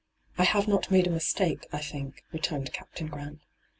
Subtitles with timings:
[0.39, 3.41] 'I have not made a mistake, I think,* returned Captain Grant.